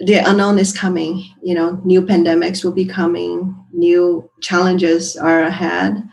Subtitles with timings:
[0.00, 1.24] the unknown is coming.
[1.42, 6.08] You know, new pandemics will be coming, new challenges are ahead,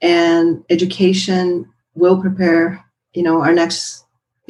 [0.00, 4.04] and education will prepare, you know, our next,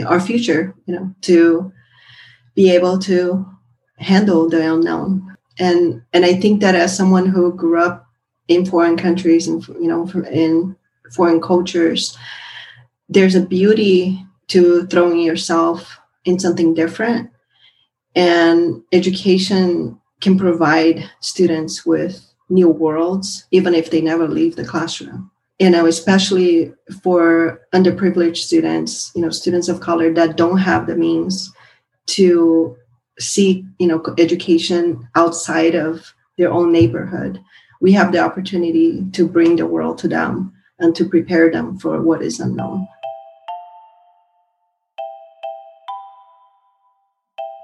[0.06, 1.72] our future, you know, to
[2.54, 3.46] be able to
[3.98, 5.36] handle the unknown.
[5.58, 8.06] And and I think that as someone who grew up
[8.48, 10.74] in foreign countries and you know from in
[11.14, 12.16] foreign cultures,
[13.08, 17.30] there's a beauty to throwing yourself in something different
[18.14, 25.30] and education can provide students with new worlds, even if they never leave the classroom.
[25.58, 30.96] You know, especially for underprivileged students, you know, students of color that don't have the
[30.96, 31.52] means
[32.06, 32.76] to
[33.18, 37.40] seek, you know, education outside of their own neighborhood.
[37.80, 42.00] We have the opportunity to bring the world to them and to prepare them for
[42.00, 42.88] what is unknown.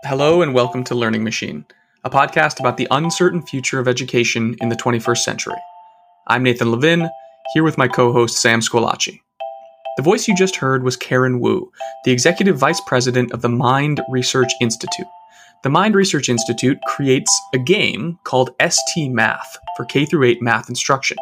[0.08, 1.64] Hello, and welcome to Learning Machine,
[2.04, 5.56] a podcast about the uncertain future of education in the 21st century.
[6.28, 7.10] I'm Nathan Levin,
[7.52, 9.20] here with my co host Sam Squillace.
[9.96, 11.72] The voice you just heard was Karin Wu,
[12.04, 15.08] the Executive Vice President of the Mind Research Institute.
[15.64, 21.16] The Mind Research Institute creates a game called ST Math for K 8 math instruction.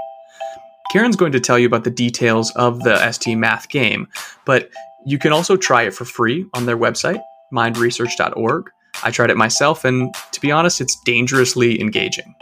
[0.93, 4.09] Karin's going to tell you about the details of the ST Math game,
[4.45, 4.69] but
[5.07, 8.71] you can also try it for free on their website, mindresearch.org.
[9.05, 12.35] I tried it myself, and to be honest, it's dangerously engaging.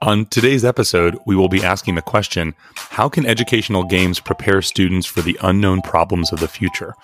[0.00, 5.06] On today's episode, we will be asking the question How can educational games prepare students
[5.06, 6.94] for the unknown problems of the future?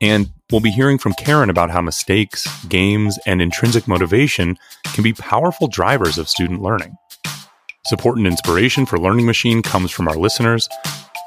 [0.00, 4.58] And we'll be hearing from Karen about how mistakes, games, and intrinsic motivation
[4.92, 6.96] can be powerful drivers of student learning.
[7.86, 10.68] Support and inspiration for Learning Machine comes from our listeners,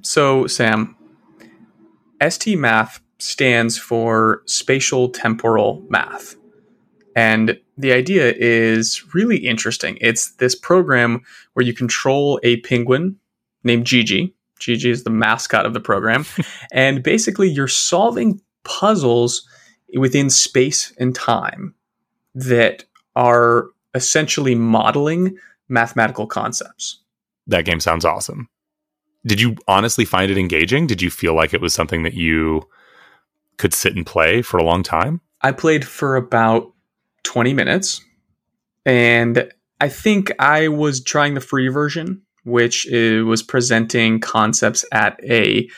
[0.01, 0.97] So, Sam,
[2.27, 6.35] ST Math stands for Spatial Temporal Math.
[7.15, 9.97] And the idea is really interesting.
[10.01, 11.21] It's this program
[11.53, 13.17] where you control a penguin
[13.63, 16.25] named Gigi, Gigi is the mascot of the program.
[16.71, 19.47] and basically, you're solving puzzles
[19.97, 21.75] within space and time
[22.33, 22.83] that
[23.15, 25.37] are essentially modeling
[25.69, 27.01] mathematical concepts.
[27.47, 28.49] That game sounds awesome.
[29.25, 30.85] Did you honestly find it engaging?
[30.87, 32.63] Did you feel like it was something that you
[33.57, 35.21] could sit and play for a long time?
[35.41, 36.71] I played for about
[37.23, 38.03] 20 minutes
[38.85, 39.51] and
[39.81, 45.69] I think I was trying the free version which was presenting concepts at a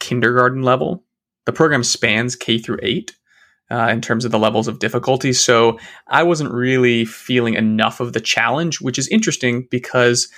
[0.00, 1.04] kindergarten level.
[1.46, 3.16] The program spans K through eight.
[3.72, 5.32] Uh, in terms of the levels of difficulty.
[5.32, 5.78] So
[6.08, 10.28] I wasn't really feeling enough of the challenge, which is interesting because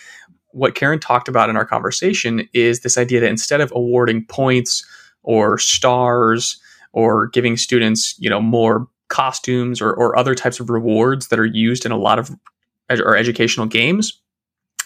[0.49, 4.85] what Karin talked about in our conversation is this idea that instead of awarding points
[5.23, 6.61] or stars
[6.93, 11.47] or giving students, you know, more costumes or, or other types of rewards that are
[11.47, 12.31] used in a lot of
[12.91, 14.21] ed- or educational games,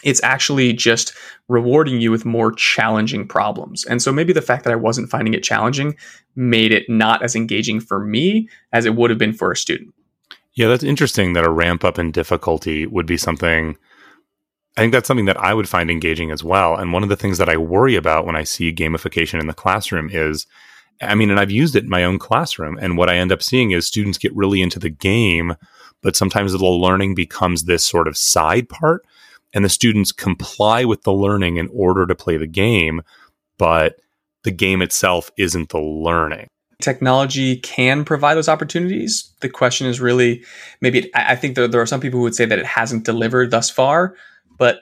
[0.03, 1.15] it's actually just
[1.49, 3.85] rewarding you with more challenging problems.
[3.85, 5.97] And so maybe the fact that I wasn't finding it challenging
[6.35, 9.95] made it not as engaging for me as it would have been for a student.
[10.55, 13.77] Yeah, that's interesting that a ramp up in difficulty would be something.
[14.77, 16.77] I think that's something that I would find engaging as well.
[16.77, 19.55] And one of the things that I worry about when I see gamification in the
[19.55, 20.47] classroom is
[21.03, 22.79] I mean, and I've used it in my own classroom.
[22.81, 25.57] And what I end up seeing is students get really into the game,
[26.03, 29.05] but sometimes the learning becomes this sort of side part
[29.57, 33.01] and the students comply with the learning in order to play the game,
[33.57, 33.97] but
[34.45, 36.47] the game itself isn't the learning.
[36.83, 39.33] Technology can provide those opportunities.
[39.41, 40.45] The question is really
[40.83, 43.07] maybe it, I think there, there are some people who would say that it hasn't
[43.07, 44.15] delivered thus far,
[44.59, 44.81] but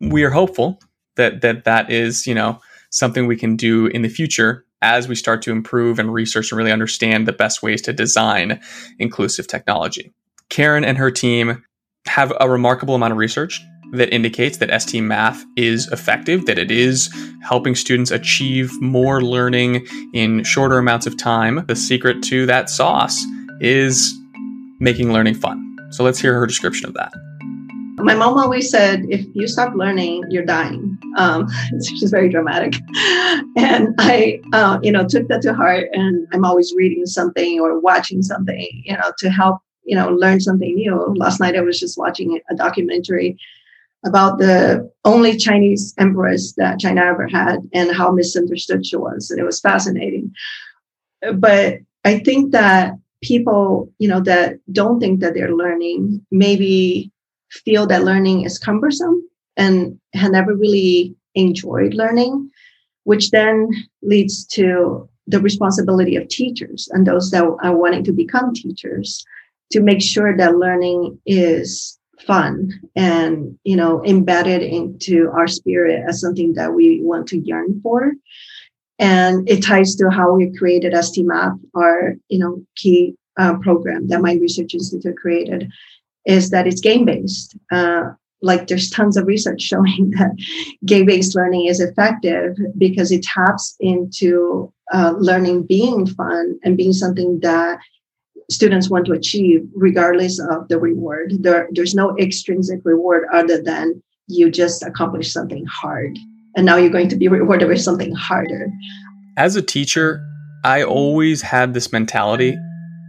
[0.00, 0.78] we are hopeful
[1.16, 2.60] that that that is you know
[2.90, 6.58] something we can do in the future as we start to improve and research and
[6.58, 8.60] really understand the best ways to design
[9.00, 10.12] inclusive technology.
[10.50, 11.64] Karin and her team
[12.06, 13.60] have a remarkable amount of research
[13.92, 19.86] that indicates that ST Math is effective, that it is helping students achieve more learning
[20.12, 21.64] in shorter amounts of time.
[21.66, 23.24] The secret to that sauce
[23.60, 24.12] is
[24.80, 25.60] making learning fun.
[25.90, 27.12] So let's hear her description of that.
[27.96, 30.98] My mom always said, if you stop learning, you're dying.
[31.16, 31.46] Um,
[31.88, 32.74] she's very dramatic.
[33.56, 37.78] And I, uh, you know, took that to heart and I'm always reading something or
[37.78, 41.14] watching something, you know, to help, you know, learn something new.
[41.16, 43.38] Last night I was just watching a documentary
[44.04, 49.30] about the only Chinese empress that China ever had and how misunderstood she was.
[49.30, 50.32] And it was fascinating.
[51.34, 57.10] But I think that people, you know, that don't think that they're learning maybe
[57.50, 62.50] feel that learning is cumbersome and have never really enjoyed learning,
[63.04, 63.68] which then
[64.02, 69.24] leads to the responsibility of teachers and those that are wanting to become teachers
[69.72, 76.20] to make sure that learning is fun and you know embedded into our spirit as
[76.20, 78.12] something that we want to yearn for
[78.98, 84.22] and it ties to how we created STMath, our you know key uh, program that
[84.22, 85.70] Mind Research Institute created,
[86.26, 87.56] is that it's game based.
[87.72, 88.10] Uh,
[88.42, 90.32] like there's tons of research showing that
[90.84, 96.92] game based learning is effective because it taps into uh, learning being fun and being
[96.92, 97.78] something that
[98.50, 101.32] students want to achieve regardless of the reward.
[101.40, 106.18] There, there's no extrinsic reward other than you just accomplish something hard.
[106.56, 108.70] And now you're going to be rewarded with something harder.
[109.36, 110.24] As a teacher,
[110.64, 112.56] I always had this mentality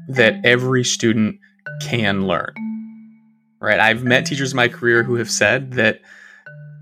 [0.10, 1.38] that every student
[1.82, 2.54] can learn.
[3.62, 3.80] Right?
[3.80, 6.02] I've met teachers in my career who have said that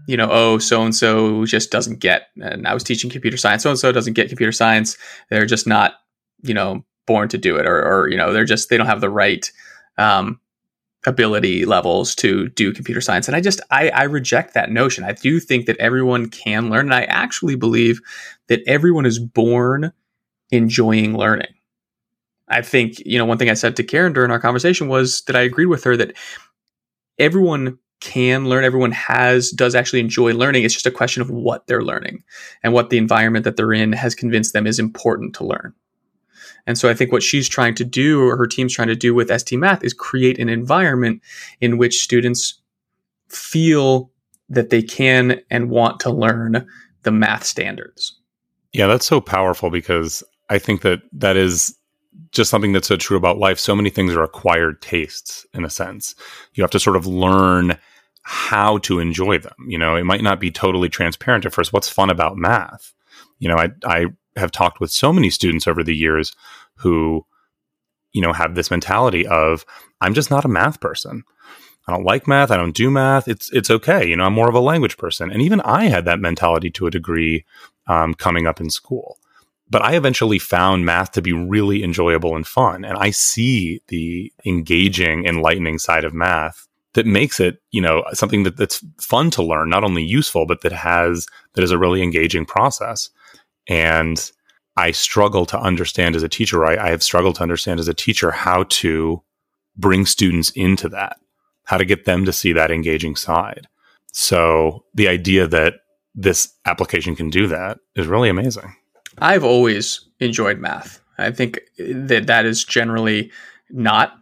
[0.07, 2.27] you know, oh, so and so just doesn't get.
[2.41, 3.63] And I was teaching computer science.
[3.63, 4.97] So and so doesn't get computer science.
[5.29, 5.93] They're just not,
[6.41, 9.01] you know, born to do it, or, or you know, they're just they don't have
[9.01, 9.51] the right
[9.97, 10.39] um,
[11.05, 13.27] ability levels to do computer science.
[13.27, 15.03] And I just I, I reject that notion.
[15.03, 17.99] I do think that everyone can learn, and I actually believe
[18.47, 19.91] that everyone is born
[20.51, 21.53] enjoying learning.
[22.47, 25.35] I think, you know, one thing I said to Karin during our conversation was that
[25.35, 26.15] I agreed with her that
[27.17, 30.63] everyone can learn, everyone has, does actually enjoy learning.
[30.63, 32.23] It's just a question of what they're learning
[32.61, 35.73] and what the environment that they're in has convinced them is important to learn.
[36.65, 39.13] And so I think what she's trying to do, or her team's trying to do
[39.13, 41.21] with ST Math, is create an environment
[41.59, 42.61] in which students
[43.27, 44.11] feel
[44.49, 46.65] that they can and want to learn
[47.03, 48.17] the math standards.
[48.71, 51.77] Yeah, that's so powerful because I think that that is
[52.31, 53.59] just something that's so true about life.
[53.59, 56.15] So many things are acquired tastes in a sense.
[56.53, 57.77] You have to sort of learn
[58.23, 59.53] how to enjoy them.
[59.67, 61.73] You know, it might not be totally transparent at first.
[61.73, 62.93] What's fun about math?
[63.39, 66.35] You know, I, I have talked with so many students over the years
[66.75, 67.25] who,
[68.11, 69.65] you know, have this mentality of,
[70.01, 71.23] I'm just not a math person.
[71.87, 72.51] I don't like math.
[72.51, 73.27] I don't do math.
[73.27, 74.07] It's it's okay.
[74.07, 75.31] You know, I'm more of a language person.
[75.31, 77.45] And even I had that mentality to a degree
[77.87, 79.17] um, coming up in school.
[79.69, 82.85] But I eventually found math to be really enjoyable and fun.
[82.85, 88.43] And I see the engaging, enlightening side of math that makes it, you know, something
[88.43, 92.01] that, that's fun to learn, not only useful, but that has that is a really
[92.01, 93.09] engaging process.
[93.67, 94.31] And
[94.75, 97.93] I struggle to understand as a teacher, I, I have struggled to understand as a
[97.93, 99.21] teacher how to
[99.77, 101.17] bring students into that,
[101.65, 103.67] how to get them to see that engaging side.
[104.11, 105.75] So the idea that
[106.15, 108.75] this application can do that is really amazing.
[109.17, 111.01] I've always enjoyed math.
[111.17, 113.31] I think that that is generally
[113.69, 114.13] not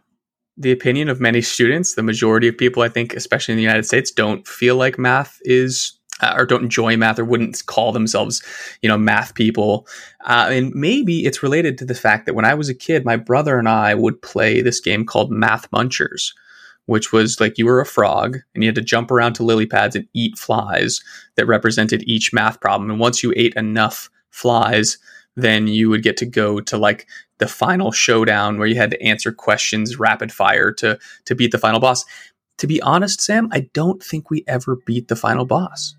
[0.56, 1.94] the opinion of many students.
[1.94, 5.38] The majority of people, I think, especially in the United States, don't feel like math
[5.42, 8.42] is uh, or don't enjoy math or wouldn't call themselves,
[8.80, 9.86] you know, math people.
[10.24, 13.16] Uh, and maybe it's related to the fact that when I was a kid, my
[13.16, 16.32] brother and I would play this game called Math Munchers,
[16.86, 19.66] which was like you were a frog and you had to jump around to lily
[19.66, 21.02] pads and eat flies
[21.36, 22.90] that represented each math problem.
[22.90, 24.98] And once you ate enough flies,
[25.36, 27.06] then you would get to go to like
[27.38, 31.58] the final showdown where you had to answer questions rapid fire to to beat the
[31.58, 32.04] final boss.
[32.58, 35.96] To be honest, Sam, I don't think we ever beat the final boss.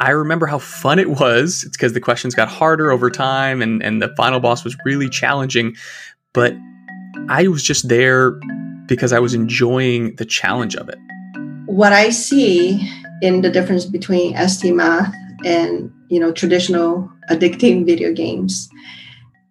[0.00, 1.64] I remember how fun it was.
[1.64, 5.08] It's because the questions got harder over time and, and the final boss was really
[5.08, 5.76] challenging.
[6.32, 6.54] But
[7.28, 8.32] I was just there
[8.86, 10.98] because I was enjoying the challenge of it.
[11.66, 12.90] What I see
[13.22, 18.68] in the difference between ST math and you know traditional addicting video games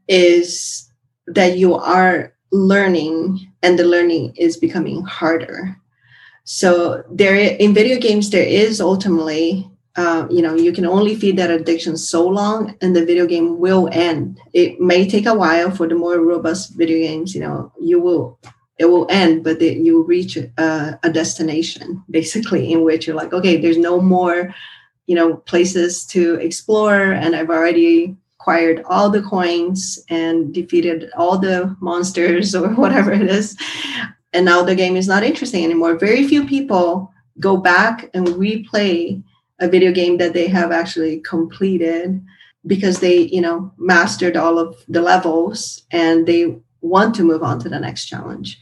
[0.08, 0.90] is
[1.28, 5.76] that you are learning and the learning is becoming harder.
[6.44, 11.38] So there in video games there is ultimately uh, you know you can only feed
[11.38, 14.40] that addiction so long and the video game will end.
[14.54, 18.40] It may take a while for the more robust video games you know you will
[18.80, 23.32] it will end but the, you reach a, a destination basically in which you're like
[23.34, 24.54] okay there's no more
[25.06, 31.38] you know places to explore and i've already acquired all the coins and defeated all
[31.38, 33.56] the monsters or whatever it is.
[34.34, 35.96] And now the game is not interesting anymore.
[35.96, 37.10] Very few people
[37.40, 39.24] go back and replay
[39.60, 42.24] a video game that they have actually completed
[42.66, 47.60] because they you know mastered all of the levels and they want to move on
[47.60, 48.60] to the next challenge.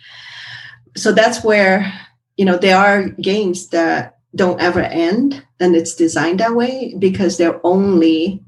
[0.95, 1.91] So that's where
[2.37, 7.37] you know there are games that don't ever end and it's designed that way because
[7.37, 8.43] they're only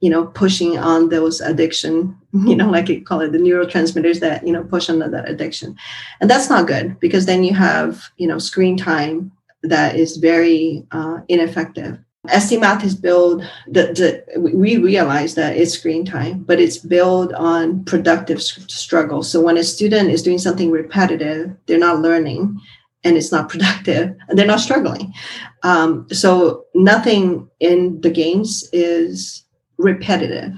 [0.00, 4.46] you know pushing on those addiction you know like you call it the neurotransmitters that
[4.46, 5.76] you know push on that addiction.
[6.20, 10.86] And that's not good because then you have you know screen time that is very
[10.90, 11.98] uh, ineffective.
[12.36, 17.32] ST Math is built, the, the, we realize that it's screen time, but it's built
[17.34, 19.22] on productive struggle.
[19.22, 22.60] So when a student is doing something repetitive, they're not learning
[23.04, 25.12] and it's not productive and they're not struggling.
[25.62, 29.44] Um, so nothing in the games is
[29.78, 30.52] repetitive.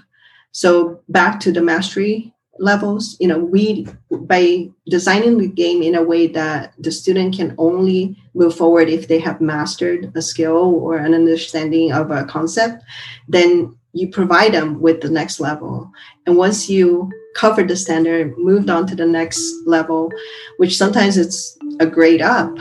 [0.53, 2.30] So back to the mastery
[2.61, 7.55] levels you know we by designing the game in a way that the student can
[7.57, 12.85] only move forward if they have mastered a skill or an understanding of a concept
[13.29, 15.91] then you provide them with the next level.
[16.25, 20.13] And once you covered the standard moved on to the next level
[20.59, 22.57] which sometimes it's a grade up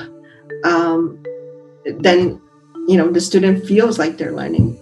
[0.63, 1.22] um,
[1.86, 2.41] then
[2.88, 4.79] you know the student feels like they're learning.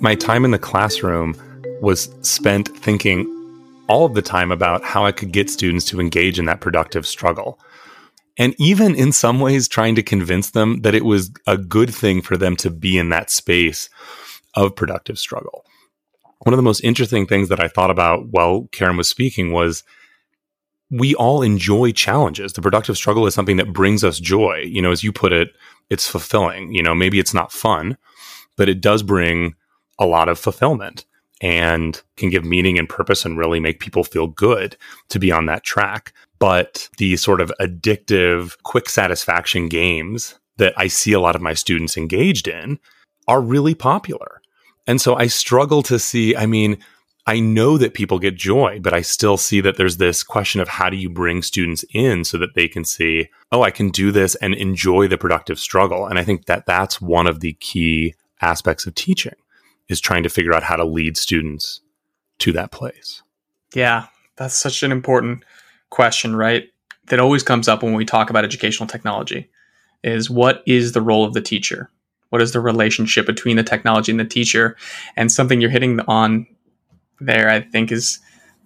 [0.00, 1.34] My time in the classroom
[1.80, 3.26] was spent thinking
[3.88, 7.06] all of the time about how I could get students to engage in that productive
[7.06, 7.58] struggle.
[8.38, 12.22] And even in some ways, trying to convince them that it was a good thing
[12.22, 13.90] for them to be in that space
[14.54, 15.64] of productive struggle.
[16.40, 19.82] One of the most interesting things that I thought about while Karin was speaking was
[20.90, 22.52] we all enjoy challenges.
[22.52, 24.62] The productive struggle is something that brings us joy.
[24.64, 25.48] You know, as you put it,
[25.90, 26.72] it's fulfilling.
[26.72, 27.98] You know, maybe it's not fun,
[28.56, 29.54] but it does bring
[29.98, 31.04] a lot of fulfillment
[31.40, 34.76] and can give meaning and purpose and really make people feel good
[35.08, 36.12] to be on that track.
[36.38, 41.54] But the sort of addictive, quick satisfaction games that I see a lot of my
[41.54, 42.78] students engaged in
[43.26, 44.40] are really popular.
[44.86, 46.78] And so I struggle to see, I mean,
[47.26, 50.68] I know that people get joy, but I still see that there's this question of
[50.68, 54.10] how do you bring students in so that they can see, oh, I can do
[54.10, 56.06] this and enjoy the productive struggle.
[56.06, 59.34] And I think that that's one of the key aspects of teaching
[59.88, 61.80] is trying to figure out how to lead students
[62.38, 63.22] to that place.
[63.74, 65.44] Yeah, that's such an important
[65.90, 66.68] question, right?
[67.06, 69.50] That always comes up when we talk about educational technology
[70.04, 71.90] is what is the role of the teacher?
[72.30, 74.76] What is the relationship between the technology and the teacher?
[75.16, 76.46] And something you're hitting on
[77.20, 78.20] there, I think, is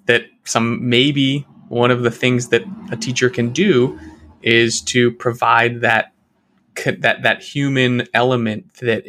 [0.06, 3.98] that some maybe one of the things that a teacher can do
[4.42, 6.11] is to provide that
[6.98, 9.04] that that human element that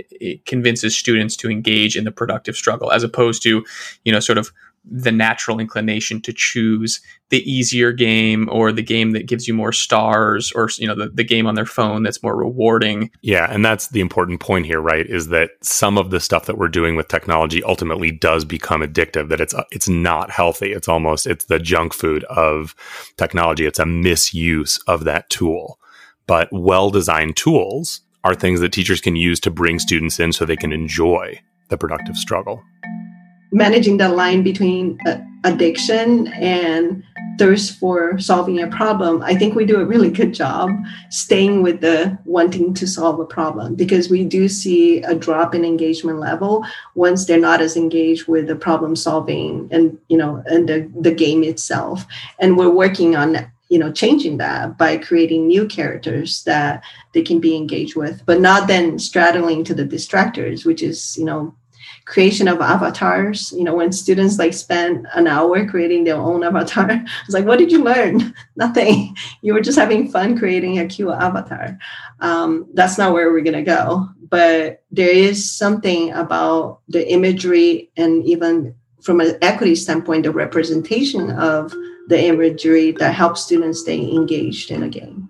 [0.46, 3.63] convinces students to engage in the productive struggle as opposed to
[4.03, 4.51] you know sort of
[4.86, 9.72] the natural inclination to choose the easier game or the game that gives you more
[9.72, 13.10] stars or you know the, the game on their phone that's more rewarding.
[13.22, 16.58] Yeah and that's the important point here right is that some of the stuff that
[16.58, 20.74] we're doing with technology ultimately does become addictive that it's it's not healthy.
[20.74, 22.75] It's almost it's the junk food of
[23.17, 23.65] technology.
[23.65, 25.79] It's a misuse of that tool
[26.27, 30.46] but well designed tools are things that teachers can use to bring students in so
[30.46, 31.39] they can enjoy
[31.70, 32.63] the productive struggle.
[33.51, 37.03] Managing the line between uh, addiction and
[37.38, 40.70] thirst for solving a problem, I think we do a really good job
[41.10, 45.65] staying with the wanting to solve a problem because we do see a drop in
[45.65, 46.65] engagement level
[46.96, 51.12] once they're not as engaged with the problem solving and you know and the, the
[51.12, 52.06] game itself.
[52.39, 57.39] And we're working on you know changing that by creating new characters that they can
[57.39, 61.53] be engaged with but not then straddling to the distractors which is you know
[62.06, 63.53] creation of avatars.
[63.53, 66.89] You know when students like spend an hour creating their own avatar
[67.25, 68.34] it's like what did you learn?
[68.56, 69.15] Nothing.
[69.42, 71.77] You were just having fun creating a cute avatar.
[72.20, 77.92] Um, that's not where we're going to go but there is something about the imagery
[77.98, 81.72] and even from an equity standpoint the representation of
[82.07, 85.29] the imagery that helps students stay engaged in a game.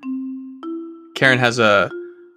[1.16, 1.90] Karin has a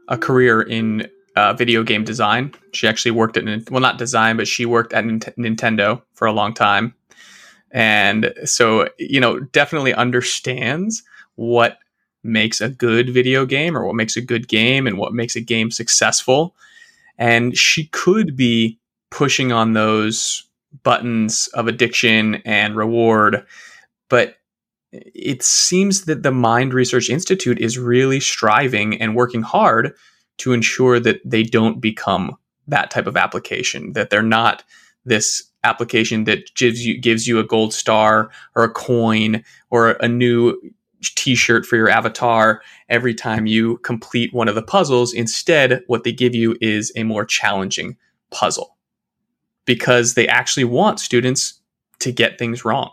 [0.08, 2.52] a career in uh, video game design.
[2.72, 6.54] She actually worked at well, not design, but she worked at Nintendo for a long
[6.54, 6.94] time,
[7.70, 11.02] and so you know definitely understands
[11.36, 11.78] what
[12.22, 15.40] makes a good video game or what makes a good game and what makes a
[15.40, 16.54] game successful.
[17.18, 18.78] And she could be
[19.10, 20.44] pushing on those
[20.82, 23.46] buttons of addiction and reward
[24.08, 24.36] but
[24.92, 29.94] it seems that the Mind Research Institute is really striving and working hard
[30.38, 32.36] to ensure that they don't become
[32.68, 34.64] that type of application, that they're not
[35.04, 40.08] this application that gives you gives you a gold star or a coin or a
[40.08, 40.56] new
[41.02, 45.12] t-shirt for your avatar every time you complete one of the puzzles.
[45.12, 47.96] Instead what they give you is a more challenging
[48.30, 48.76] puzzle
[49.64, 51.60] because they actually want students
[51.98, 52.90] to get things wrong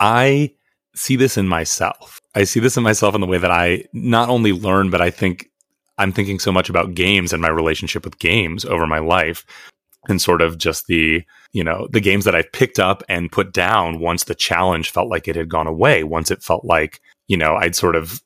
[0.00, 0.54] I
[0.94, 2.20] see this in myself.
[2.34, 5.10] I see this in myself in the way that I not only learn, but I
[5.10, 5.50] think
[5.98, 9.44] I'm thinking so much about games and my relationship with games over my life
[10.08, 13.52] and sort of just the, you know, the games that I picked up and put
[13.52, 17.36] down once the challenge felt like it had gone away, once it felt like, you
[17.36, 18.22] know, I'd sort of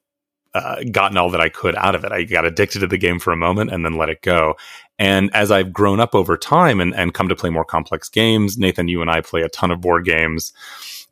[0.55, 2.13] uh, gotten all that I could out of it.
[2.13, 4.55] I got addicted to the game for a moment and then let it go.
[5.01, 8.57] And as I've grown up over time and, and come to play more complex games,
[8.57, 10.53] Nathan, you and I play a ton of board games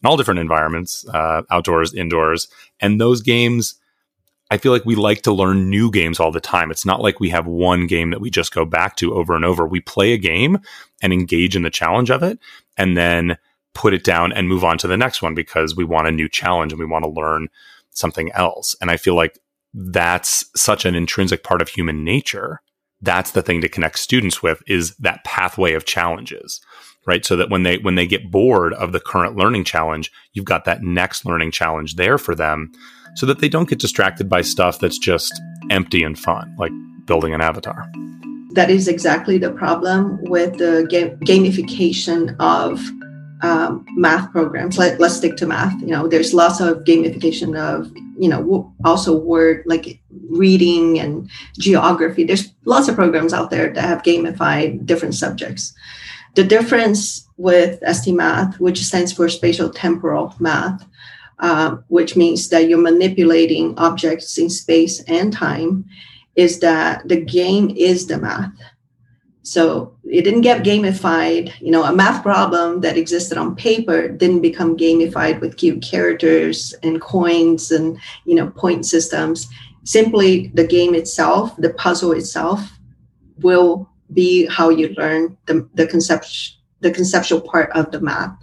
[0.03, 2.49] in all different environments, uh, outdoors, indoors.
[2.81, 3.77] And those games,
[4.51, 6.71] I feel like we like to learn new games all the time.
[6.71, 9.45] It's not like we have one game that we just go back to over and
[9.45, 9.67] over.
[9.67, 10.59] We play a game
[11.01, 12.39] and engage in the challenge of it
[12.77, 13.39] and then
[13.75, 16.29] put it down and move on to the next one because we want a new
[16.29, 17.49] challenge and we want to learn
[17.91, 18.77] something else.
[18.81, 19.39] And I feel like
[19.73, 22.61] that's such an intrinsic part of human nature.
[23.01, 26.61] That's the thing to connect students with is that pathway of challenges
[27.07, 27.25] right?
[27.25, 30.65] So that when they when they get bored of the current learning challenge, you've got
[30.65, 32.73] that next learning challenge there for them
[33.15, 35.33] so that they don't get distracted by stuff that's just
[35.71, 36.73] empty and fun, like
[37.05, 37.91] building an avatar.
[38.53, 42.81] That is exactly the problem with the ga- gamification of
[43.43, 44.79] um, math programs.
[44.79, 45.81] Let, let's stick to math.
[45.81, 51.29] You know, there's lots of gamification of, you know, also word like reading and
[51.59, 52.25] geography.
[52.25, 55.75] There's lots of programs out there that have gamified different subjects.
[56.35, 60.87] The difference with ST Math, which stands for spatial temporal math,
[61.39, 65.85] uh, which means that you're manipulating objects in space and time,
[66.37, 68.53] is that the game is the math.
[69.43, 71.53] So it didn't get gamified.
[71.61, 76.75] You know, a math problem that existed on paper didn't become gamified with cute characters
[76.83, 79.49] and coins and you know point systems.
[79.85, 82.79] Simply, the game itself, the puzzle itself,
[83.41, 88.37] will be how you learn the, the concept the conceptual part of the math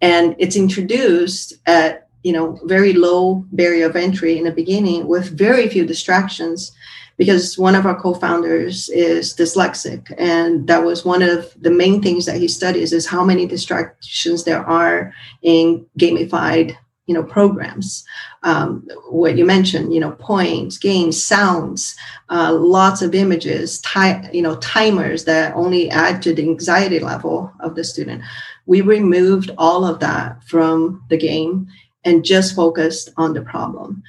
[0.00, 5.36] and it's introduced at you know very low barrier of entry in the beginning with
[5.36, 6.72] very few distractions
[7.16, 10.12] because one of our co-founders is dyslexic.
[10.18, 14.44] And that was one of the main things that he studies is how many distractions
[14.44, 18.04] there are in gamified you know programs.
[18.42, 21.96] Um, what you mentioned you know points games sounds
[22.30, 27.52] uh, lots of images ti- you know timers that only add to the anxiety level
[27.60, 28.22] of the student.
[28.66, 31.68] We removed all of that from the game
[32.04, 34.02] and just focused on the problem.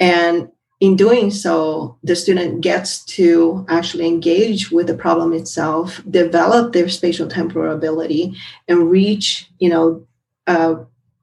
[0.00, 0.48] And
[0.80, 6.88] in doing so the student gets to actually engage with the problem itself develop their
[6.88, 8.34] spatial temporal ability
[8.68, 10.06] and reach you know
[10.46, 10.76] uh,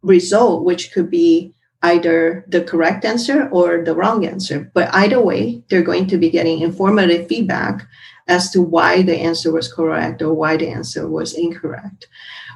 [0.05, 4.71] result, which could be either the correct answer or the wrong answer.
[4.73, 7.87] But either way, they're going to be getting informative feedback
[8.27, 12.07] as to why the answer was correct or why the answer was incorrect.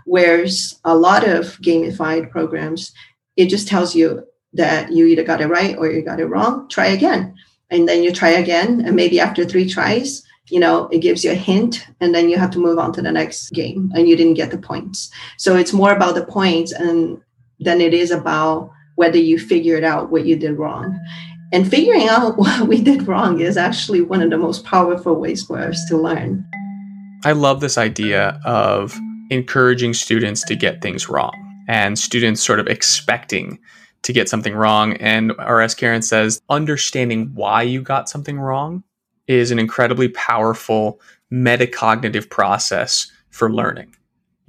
[0.06, 2.92] Whereas a lot of gamified programs,
[3.36, 6.68] it just tells you that you either got it right or you got it wrong,
[6.70, 7.36] try again.
[7.70, 8.82] And then you try again.
[8.84, 12.38] And maybe after three tries, you know it gives you a hint and then you
[12.38, 15.56] have to move on to the next game and you didn't get the points so
[15.56, 17.22] it's more about the points and
[17.60, 21.00] than it is about whether you figured out what you did wrong.
[21.52, 25.44] And figuring out what we did wrong is actually one of the most powerful ways
[25.44, 26.46] for us to learn.
[27.26, 28.98] I love this idea of
[29.30, 31.34] encouraging students to get things wrong
[31.68, 33.60] and students sort of expecting
[34.02, 34.94] to get something wrong.
[34.98, 38.84] And, or as Karin says, understanding why you got something wrong
[39.28, 41.00] is an incredibly powerful
[41.32, 43.96] metacognitive process for learning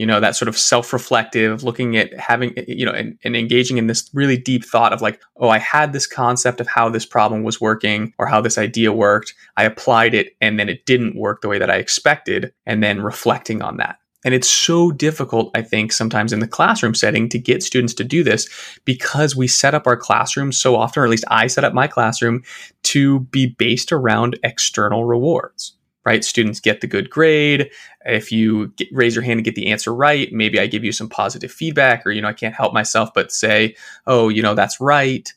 [0.01, 3.77] you know that sort of self-reflective looking at having eh, you know and, and, engaging
[3.77, 7.05] in this really deep thought of like oh i had this concept of how this
[7.05, 9.35] problem was working or how this idea worked.
[9.59, 13.03] I applied it and then it didn't work the way that i expected and then
[13.03, 13.97] reflecting on that.
[14.25, 18.05] And it's so difficult, I think, sometimes in the classroom setting to get students to
[18.05, 18.49] do this
[18.85, 21.87] because we set up our classroom so often, or at least I set up my
[21.87, 22.43] classroom
[22.85, 26.25] to be based around external rewards right?
[26.25, 27.71] Students get the good grade.
[28.05, 30.93] If you get, raise your hand and get the answer right, maybe I give you
[30.93, 34.55] some positive feedback, or, you know, I can't help myself but say, oh, you know,
[34.55, 35.33] that's right.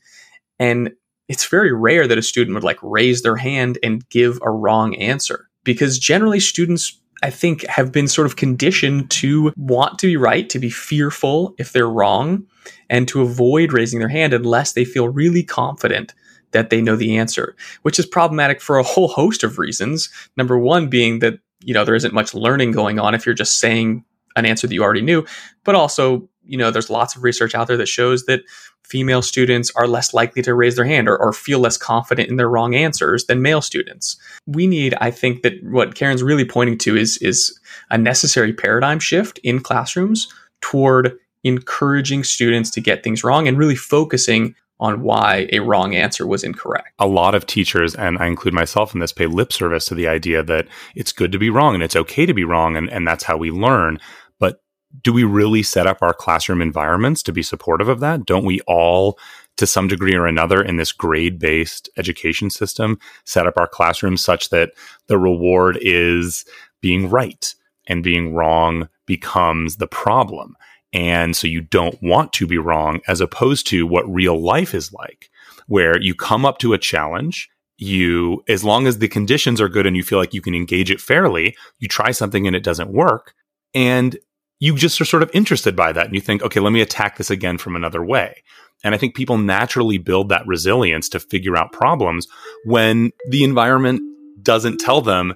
[0.60, 0.91] And
[1.28, 4.95] it's very rare that a student would like raise their hand and give a wrong
[4.95, 10.17] answer because generally students I think have been sort of conditioned to want to be
[10.17, 12.45] right, to be fearful if they're wrong,
[12.89, 16.13] and to avoid raising their hand unless they feel really confident
[16.53, 20.09] that they know the answer, which is problematic for a whole host of reasons.
[20.37, 23.59] Number one being that, you know, there isn't much learning going on if you're just
[23.59, 24.03] saying
[24.35, 25.25] an answer that you already knew,
[25.63, 28.41] but also, you know, there's lots of research out there that shows that
[28.83, 32.35] female students are less likely to raise their hand or, or feel less confident in
[32.35, 34.17] their wrong answers than male students.
[34.45, 37.57] We need, I think that what Karin's really pointing to is, is
[37.89, 43.75] a necessary paradigm shift in classrooms toward encouraging students to get things wrong and really
[43.75, 46.89] focusing on why a wrong answer was incorrect.
[46.99, 50.07] A lot of teachers, and I include myself in this, pay lip service to the
[50.07, 53.07] idea that it's good to be wrong and it's okay to be wrong, and, and
[53.07, 53.99] that's how we learn.
[54.39, 54.62] But
[55.01, 58.25] do we really set up our classroom environments to be supportive of that?
[58.25, 59.17] Don't we all
[59.57, 64.23] to some degree or another in this grade based education system set up our classrooms
[64.23, 64.71] such that
[65.07, 66.45] the reward is
[66.81, 67.53] being right
[67.88, 70.55] and being wrong becomes the problem.
[70.93, 74.93] And so you don't want to be wrong as opposed to what real life is
[74.93, 75.29] like,
[75.67, 77.49] where you come up to a challenge.
[77.77, 80.91] You, as long as the conditions are good and you feel like you can engage
[80.91, 83.34] it fairly, you try something and it doesn't work.
[83.73, 84.17] And
[84.60, 87.17] you just are sort of interested by that and you think, okay, let me attack
[87.17, 88.43] this again from another way.
[88.84, 92.27] And I think people naturally build that resilience to figure out problems
[92.63, 94.01] when the environment
[94.41, 95.34] doesn't tell them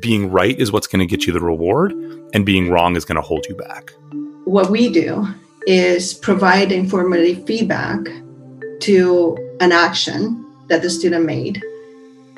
[0.00, 1.92] being right is what's going to get you the reward
[2.32, 3.92] and being wrong is going to hold you back.
[4.50, 5.28] What we do
[5.68, 8.00] is provide informative feedback
[8.80, 11.62] to an action that the student made.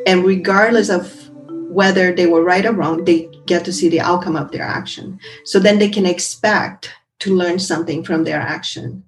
[0.07, 1.31] And regardless of
[1.71, 5.19] whether they were right or wrong, they get to see the outcome of their action.
[5.47, 9.05] So then they can expect to learn something from their action.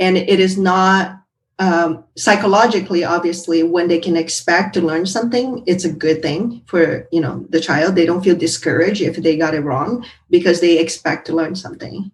[0.00, 1.20] And it is not
[1.60, 7.06] um, psychologically obviously when they can expect to learn something it's a good thing for
[7.12, 10.80] you know the child they don't feel discouraged if they got it wrong because they
[10.80, 12.10] expect to learn something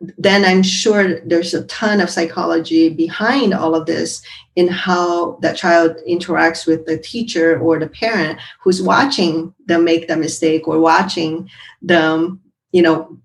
[0.00, 4.22] then i'm sure there's a ton of psychology behind all of this
[4.54, 10.06] in how that child interacts with the teacher or the parent who's watching them make
[10.06, 11.50] the mistake or watching
[11.82, 12.40] them
[12.72, 13.18] you know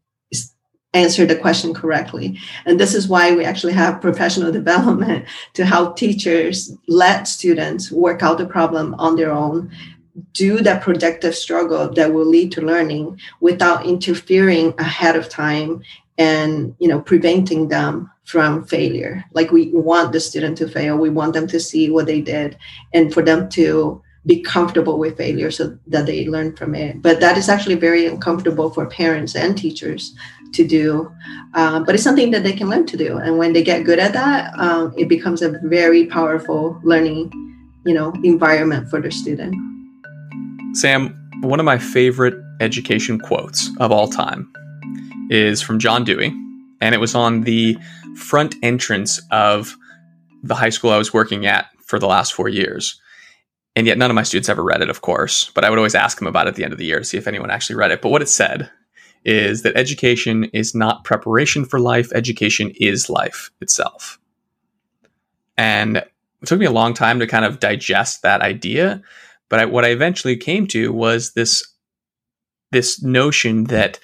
[0.93, 2.39] answer the question correctly.
[2.65, 8.23] And this is why we actually have professional development to help teachers let students work
[8.23, 9.71] out the problem on their own,
[10.33, 15.81] do that productive struggle that will lead to learning without interfering ahead of time
[16.17, 21.09] and you know preventing them from failure like we want the student to fail we
[21.09, 22.57] want them to see what they did
[22.93, 27.01] and for them to be comfortable with failure so that they learn from it.
[27.01, 30.15] But that is actually very uncomfortable for parents and teachers
[30.53, 31.11] to do.
[31.53, 33.17] Uh, but it's something that they can learn to do.
[33.17, 37.31] And when they get good at that, um, it becomes a very powerful learning,
[37.85, 39.55] you know, environment for the student.
[40.73, 44.51] Sam, one of my favorite education quotes of all time
[45.33, 46.31] is from John Dewey,
[46.79, 47.77] and it was on the
[48.15, 49.75] front entrance of
[50.43, 52.99] the high school I was working at for the last four years.
[53.75, 55.49] And yet, none of my students ever read it, of course.
[55.55, 57.05] But I would always ask them about it at the end of the year to
[57.05, 58.01] see if anyone actually read it.
[58.01, 58.69] But what it said
[59.25, 64.19] is that education is not preparation for life, education is life itself.
[65.57, 69.01] And it took me a long time to kind of digest that idea.
[69.49, 71.63] But I, what I eventually came to was this,
[72.71, 73.99] this notion that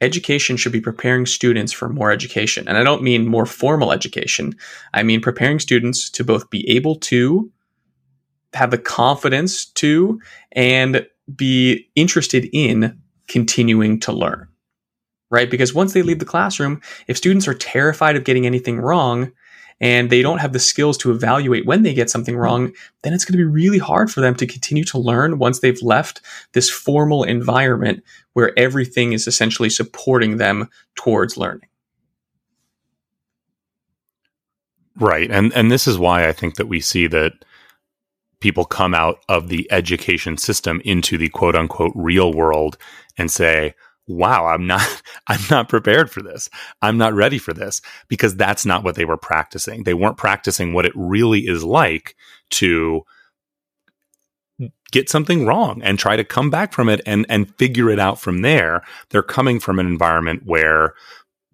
[0.00, 2.66] education should be preparing students for more education.
[2.68, 4.56] And I don't mean more formal education,
[4.94, 7.50] I mean preparing students to both be able to
[8.54, 10.20] have the confidence to
[10.52, 14.48] and be interested in continuing to learn.
[15.30, 15.50] Right?
[15.50, 19.30] Because once they leave the classroom, if students are terrified of getting anything wrong
[19.80, 23.24] and they don't have the skills to evaluate when they get something wrong, then it's
[23.24, 26.20] going to be really hard for them to continue to learn once they've left
[26.52, 31.68] this formal environment where everything is essentially supporting them towards learning.
[35.00, 35.30] Right.
[35.30, 37.32] And and this is why I think that we see that
[38.40, 42.76] people come out of the education system into the quote unquote real world
[43.16, 43.74] and say,
[44.08, 46.48] wow, I'm not, I'm not prepared for this.
[46.82, 49.84] I'm not ready for this because that's not what they were practicing.
[49.84, 52.16] They weren't practicing what it really is like
[52.50, 53.04] to
[54.90, 58.18] get something wrong and try to come back from it and, and figure it out
[58.20, 58.82] from there.
[59.10, 60.94] They're coming from an environment where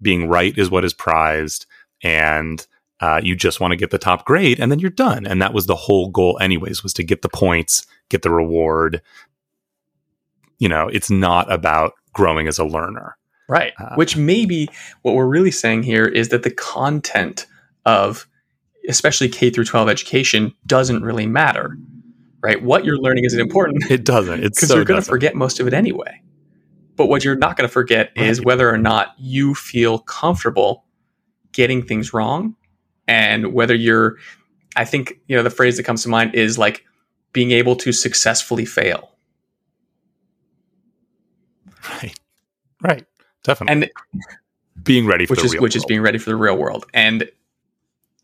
[0.00, 1.66] being right is what is prized
[2.02, 2.66] and
[3.00, 5.26] uh, you just want to get the top grade and then you're done.
[5.26, 9.02] And that was the whole goal, anyways, was to get the points, get the reward.
[10.58, 13.16] You know, it's not about growing as a learner.
[13.48, 13.74] Right.
[13.78, 14.70] Uh, Which maybe
[15.02, 17.46] what we're really saying here is that the content
[17.84, 18.26] of
[18.88, 21.76] especially K through 12 education doesn't really matter.
[22.42, 22.62] Right?
[22.62, 23.90] What you're learning isn't important.
[23.90, 24.42] It doesn't.
[24.42, 26.22] It's because so you're going to forget most of it anyway.
[26.96, 28.26] But what you're not going to forget right.
[28.26, 30.84] is whether or not you feel comfortable
[31.52, 32.56] getting things wrong
[33.06, 34.16] and whether you're
[34.76, 36.84] i think you know the phrase that comes to mind is like
[37.32, 39.13] being able to successfully fail
[41.88, 42.18] right.
[42.82, 43.06] Right.
[43.42, 43.72] Definitely.
[43.72, 43.90] And
[44.82, 45.76] being ready which is which world.
[45.76, 46.86] is being ready for the real world.
[46.94, 47.30] And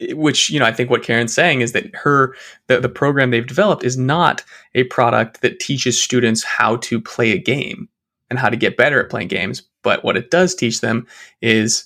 [0.00, 2.34] eh, which you know i think what Karin's saying is that her
[2.66, 4.44] the, the program they've developed is not
[4.74, 7.88] a product that teaches students how to play a game
[8.30, 9.62] and how to get better at playing games.
[9.82, 11.06] But what it does teach them
[11.42, 11.84] is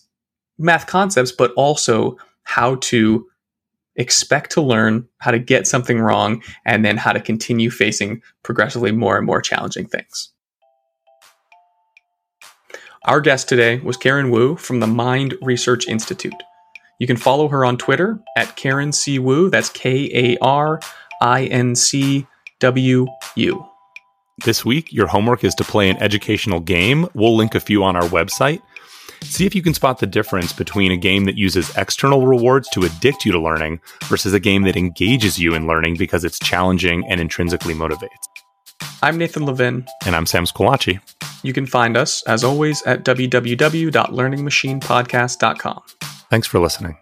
[0.59, 3.27] math concepts but also how to
[3.97, 8.93] expect to learn, how to get something wrong, and then how to continue facing progressively
[8.93, 10.31] more and more challenging things.
[13.07, 16.43] Our guest today was Karin Wu from the Mind Research Institute.
[16.99, 19.19] You can follow her on Twitter at Karin C.
[19.19, 19.51] Wu.
[19.51, 20.81] That's K A R
[21.21, 22.27] I N C
[22.61, 23.67] W U.
[24.47, 27.07] This week, your homework is to play an educational game.
[27.13, 28.63] We'll link a few on our website.
[29.23, 32.85] See if you can spot the difference between a game that uses external rewards to
[32.85, 37.07] addict you to learning versus a game that engages you in learning because it's challenging
[37.11, 38.44] and intrinsically motivates.
[39.05, 39.87] I'm Nathan Levin.
[40.07, 40.99] And I'm Sam Squillace.
[41.43, 45.83] You can find us, as always, at www.learningmachinepodcast.com.
[46.31, 46.97] Thanks for listening.